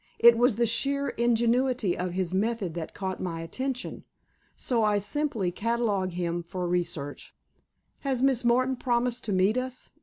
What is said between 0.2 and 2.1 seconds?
was the sheer ingenuity